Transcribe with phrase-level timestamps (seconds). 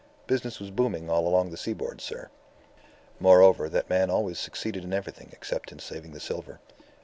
[0.25, 2.31] Business was booming all along this seaboard, sir.
[3.19, 6.59] Moreover, that man always succeeded in everything except in saving the silver.